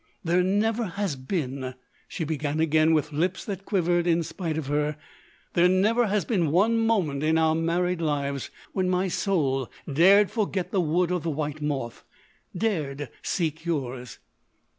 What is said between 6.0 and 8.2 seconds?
has been one moment in our married